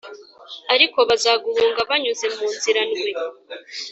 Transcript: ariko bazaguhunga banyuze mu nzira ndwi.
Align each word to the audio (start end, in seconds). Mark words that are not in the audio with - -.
ariko 0.73 0.97
bazaguhunga 1.09 1.81
banyuze 1.89 2.25
mu 2.35 2.45
nzira 2.55 2.81
ndwi. 2.89 3.11